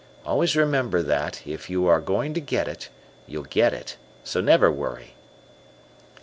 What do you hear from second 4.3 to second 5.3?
never worry."